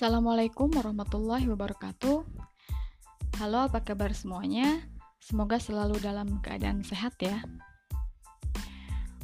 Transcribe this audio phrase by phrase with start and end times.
[0.00, 2.24] Assalamualaikum warahmatullahi wabarakatuh.
[3.36, 4.80] Halo, apa kabar semuanya?
[5.20, 7.44] Semoga selalu dalam keadaan sehat ya.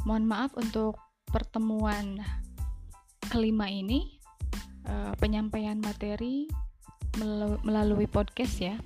[0.04, 1.00] Mohon maaf untuk
[1.32, 2.20] pertemuan
[3.32, 4.20] kelima ini,
[4.84, 6.44] uh, penyampaian materi
[7.64, 8.76] melalui podcast ya.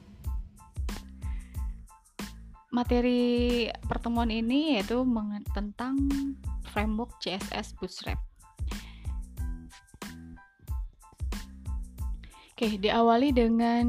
[2.70, 5.02] Materi pertemuan ini yaitu
[5.58, 5.98] tentang
[6.70, 8.29] framework CSS Bootstrap.
[12.60, 13.88] Oke, diawali dengan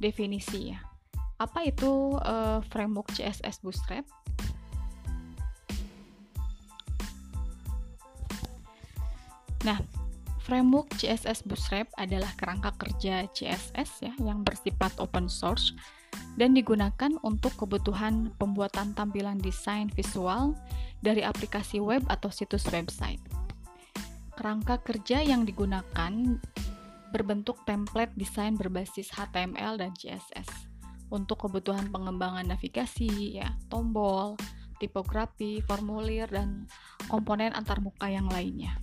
[0.00, 0.80] definisi ya.
[1.36, 4.08] Apa itu uh, framework CSS Bootstrap?
[9.68, 9.84] Nah,
[10.40, 15.76] framework CSS Bootstrap adalah kerangka kerja CSS ya yang bersifat open source
[16.40, 20.56] dan digunakan untuk kebutuhan pembuatan tampilan desain visual
[21.04, 23.20] dari aplikasi web atau situs website.
[24.40, 26.40] Kerangka kerja yang digunakan
[27.14, 30.50] berbentuk template desain berbasis HTML dan CSS
[31.14, 34.34] untuk kebutuhan pengembangan navigasi, ya, tombol,
[34.82, 36.66] tipografi, formulir, dan
[37.06, 38.74] komponen antarmuka yang lainnya.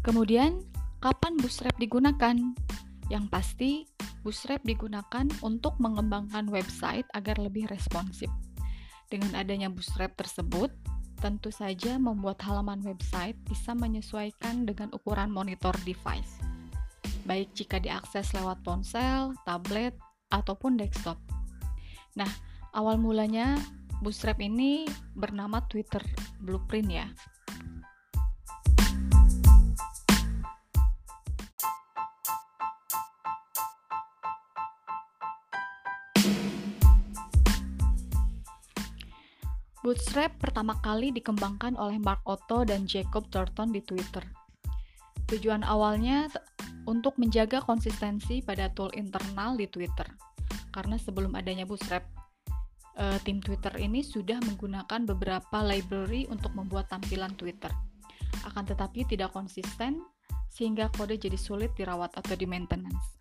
[0.00, 0.62] Kemudian,
[1.02, 2.38] kapan Bootstrap digunakan?
[3.10, 3.72] Yang pasti,
[4.20, 8.28] Bootstrap digunakan untuk mengembangkan website agar lebih responsif.
[9.08, 10.70] Dengan adanya Bootstrap tersebut,
[11.20, 16.40] tentu saja membuat halaman website bisa menyesuaikan dengan ukuran monitor device,
[17.28, 19.92] baik jika diakses lewat ponsel, tablet,
[20.32, 21.20] ataupun desktop.
[22.16, 22.30] Nah,
[22.72, 23.58] awal mulanya
[24.00, 26.00] Bootstrap ini bernama Twitter
[26.40, 27.06] Blueprint ya.
[39.80, 44.20] Bootstrap pertama kali dikembangkan oleh Mark Otto dan Jacob Thornton di Twitter.
[45.24, 46.28] Tujuan awalnya
[46.84, 50.04] untuk menjaga konsistensi pada tool internal di Twitter.
[50.68, 52.04] Karena sebelum adanya Bootstrap,
[53.00, 57.72] uh, tim Twitter ini sudah menggunakan beberapa library untuk membuat tampilan Twitter.
[58.44, 60.04] Akan tetapi tidak konsisten
[60.52, 63.19] sehingga kode jadi sulit dirawat atau di maintenance.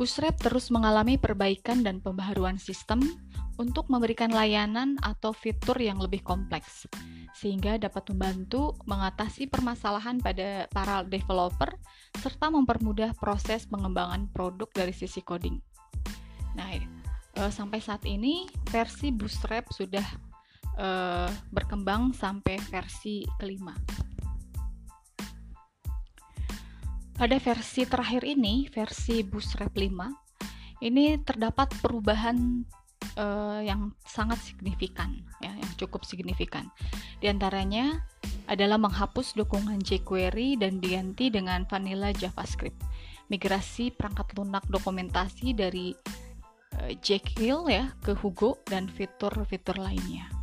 [0.00, 3.04] Bootstrap terus mengalami perbaikan dan pembaharuan sistem
[3.60, 6.88] untuk memberikan layanan atau fitur yang lebih kompleks,
[7.36, 11.76] sehingga dapat membantu mengatasi permasalahan pada para developer
[12.16, 15.60] serta mempermudah proses pengembangan produk dari sisi coding.
[16.56, 16.80] Nah,
[17.36, 20.08] e, sampai saat ini versi Bootstrap sudah
[20.80, 20.88] e,
[21.52, 23.76] berkembang sampai versi kelima.
[27.20, 32.64] Pada versi terakhir ini, versi Bootstrap 5, ini terdapat perubahan
[33.20, 36.72] uh, yang sangat signifikan, ya, yang cukup signifikan.
[37.20, 38.08] Di antaranya
[38.48, 42.80] adalah menghapus dukungan jQuery dan diganti dengan vanilla JavaScript.
[43.28, 45.92] Migrasi perangkat lunak dokumentasi dari
[46.80, 50.39] uh, Jekyll ya ke Hugo dan fitur-fitur lainnya.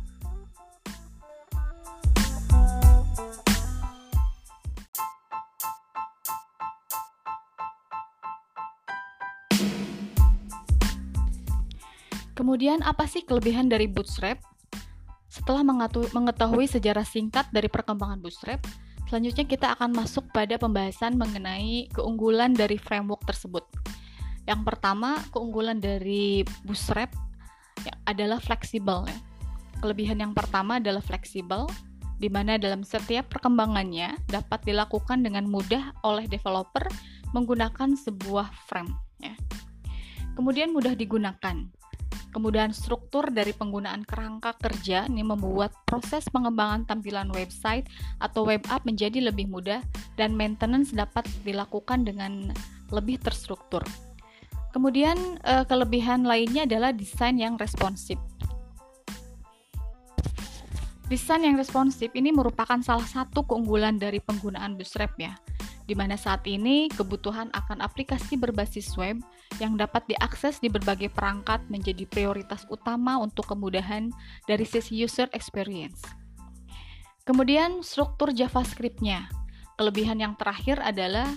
[12.38, 14.38] Kemudian apa sih kelebihan dari Bootstrap?
[15.26, 15.66] Setelah
[16.14, 18.62] mengetahui sejarah singkat dari perkembangan Bootstrap,
[19.10, 23.66] selanjutnya kita akan masuk pada pembahasan mengenai keunggulan dari framework tersebut.
[24.46, 27.10] Yang pertama, keunggulan dari Bootstrap
[27.82, 29.02] ya, adalah fleksibel.
[29.82, 31.66] Kelebihan yang pertama adalah fleksibel,
[32.22, 36.86] di mana dalam setiap perkembangannya dapat dilakukan dengan mudah oleh developer
[37.34, 38.94] menggunakan sebuah frame.
[39.18, 39.34] Ya.
[40.38, 41.66] Kemudian mudah digunakan,
[42.28, 47.88] Kemudian struktur dari penggunaan kerangka kerja ini membuat proses pengembangan tampilan website
[48.20, 49.80] atau web app menjadi lebih mudah
[50.20, 52.52] dan maintenance dapat dilakukan dengan
[52.92, 53.80] lebih terstruktur.
[54.76, 58.20] Kemudian eh, kelebihan lainnya adalah desain yang responsif.
[61.08, 65.32] Desain yang responsif ini merupakan salah satu keunggulan dari penggunaan Bootstrap ya
[65.88, 69.24] di mana saat ini kebutuhan akan aplikasi berbasis web
[69.56, 74.12] yang dapat diakses di berbagai perangkat menjadi prioritas utama untuk kemudahan
[74.44, 76.04] dari sisi user experience.
[77.24, 79.32] Kemudian struktur JavaScript-nya.
[79.80, 81.28] Kelebihan yang terakhir adalah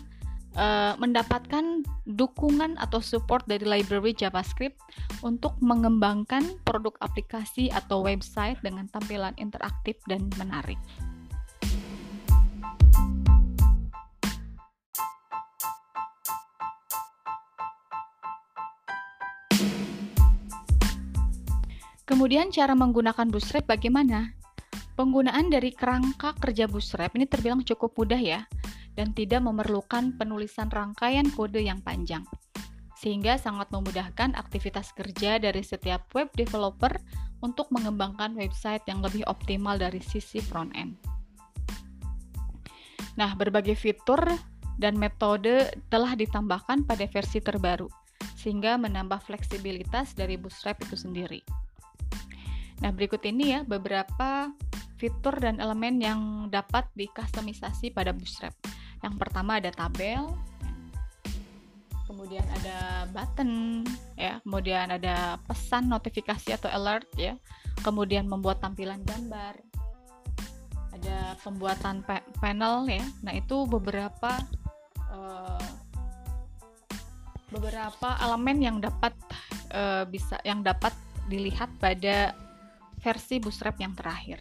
[0.59, 4.79] uh, mendapatkan dukungan atau support dari library JavaScript
[5.23, 10.79] untuk mengembangkan produk aplikasi atau website dengan tampilan interaktif dan menarik.
[22.11, 24.35] Kemudian cara menggunakan Bootstrap bagaimana?
[24.99, 28.43] Penggunaan dari kerangka kerja Bootstrap ini terbilang cukup mudah ya
[28.99, 32.27] dan tidak memerlukan penulisan rangkaian kode yang panjang,
[32.99, 36.91] sehingga sangat memudahkan aktivitas kerja dari setiap web developer
[37.39, 40.99] untuk mengembangkan website yang lebih optimal dari sisi front end.
[43.15, 44.19] Nah, berbagai fitur
[44.75, 47.87] dan metode telah ditambahkan pada versi terbaru,
[48.35, 51.39] sehingga menambah fleksibilitas dari Bootstrap itu sendiri.
[52.81, 54.49] Nah, berikut ini ya beberapa
[54.97, 56.19] fitur dan elemen yang
[56.53, 58.53] dapat dikustomisasi pada Bootstrap.
[59.01, 60.29] Yang pertama ada tabel,
[62.05, 63.81] kemudian ada button,
[64.13, 67.33] ya, kemudian ada pesan notifikasi atau alert, ya,
[67.81, 69.57] kemudian membuat tampilan gambar,
[70.93, 73.01] ada pembuatan pa panel, ya.
[73.25, 74.37] Nah itu beberapa
[75.09, 75.65] uh,
[77.49, 79.17] beberapa elemen yang dapat
[79.73, 80.93] uh, bisa yang dapat
[81.25, 82.37] dilihat pada
[83.01, 84.39] versi Bootstrap yang terakhir.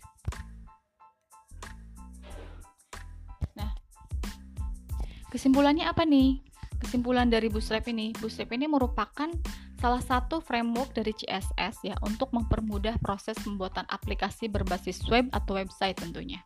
[5.31, 6.43] Kesimpulannya apa nih?
[6.83, 9.31] Kesimpulan dari Bootstrap ini, Bootstrap ini merupakan
[9.79, 16.03] salah satu framework dari CSS ya untuk mempermudah proses pembuatan aplikasi berbasis web atau website
[16.03, 16.43] tentunya.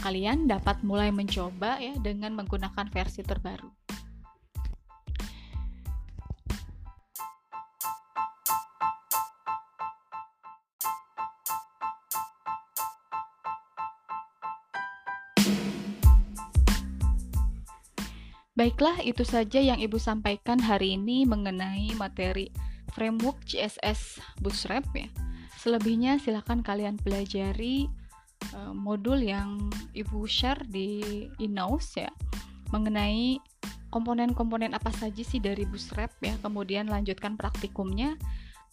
[0.00, 3.68] Kalian dapat mulai mencoba ya dengan menggunakan versi terbaru.
[18.60, 22.52] Baiklah, itu saja yang Ibu sampaikan hari ini mengenai materi
[22.92, 25.08] framework CSS Bootstrap ya.
[25.56, 27.88] Selebihnya silakan kalian pelajari
[28.52, 31.00] uh, modul yang Ibu share di
[31.40, 32.12] Inaus ya
[32.68, 33.40] mengenai
[33.88, 36.36] komponen-komponen apa saja sih dari Bootstrap ya.
[36.44, 38.20] Kemudian lanjutkan praktikumnya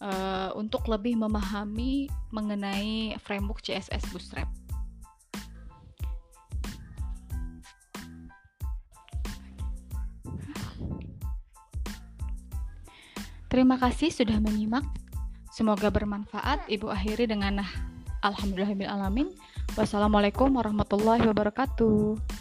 [0.03, 4.51] uh, untuk lebih memahami mengenai framework CSS Bootstrap.
[13.47, 14.83] Terima kasih sudah menyimak.
[15.55, 16.67] Semoga bermanfaat.
[16.67, 17.71] Ibu akhiri dengan nah,
[18.21, 19.31] Alhamdulillahirrahmanirrahim.
[19.73, 22.36] Wassalamualaikum warahmatullahi wabarakatuh.